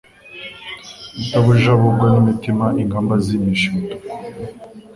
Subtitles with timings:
[1.27, 4.09] Rutajabukwa n'imitima ingamba zimisha imituku